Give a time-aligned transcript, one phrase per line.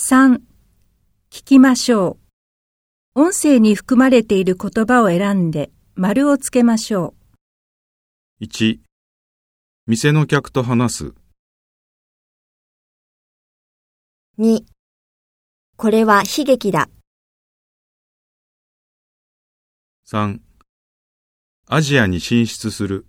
[0.00, 0.42] 3.
[1.28, 2.18] 聞きましょ
[3.16, 3.20] う。
[3.20, 7.14] 音声に含まれている言葉を選んで丸をつけましょ
[8.40, 8.44] う。
[8.44, 8.78] 1、
[9.88, 11.14] 店の客と話す。
[14.38, 14.60] 2
[15.76, 16.88] これは悲劇だ。
[20.06, 20.38] 3、
[21.66, 23.04] アジアに進出する。